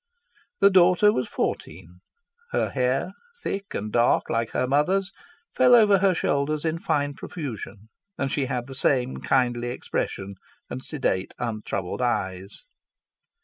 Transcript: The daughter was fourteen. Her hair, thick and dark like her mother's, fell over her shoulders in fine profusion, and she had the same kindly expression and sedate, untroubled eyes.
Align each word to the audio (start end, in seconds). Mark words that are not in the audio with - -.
The 0.61 0.71
daughter 0.71 1.13
was 1.13 1.27
fourteen. 1.27 2.01
Her 2.53 2.71
hair, 2.71 3.11
thick 3.43 3.75
and 3.75 3.91
dark 3.91 4.31
like 4.31 4.49
her 4.49 4.65
mother's, 4.65 5.11
fell 5.53 5.75
over 5.75 5.99
her 5.99 6.15
shoulders 6.15 6.65
in 6.65 6.79
fine 6.79 7.13
profusion, 7.13 7.87
and 8.17 8.31
she 8.31 8.47
had 8.47 8.65
the 8.65 8.73
same 8.73 9.17
kindly 9.17 9.67
expression 9.69 10.37
and 10.71 10.83
sedate, 10.83 11.35
untroubled 11.37 12.01
eyes. 12.01 12.63